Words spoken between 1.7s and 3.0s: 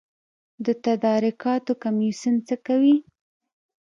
کمیسیون څه کوي؟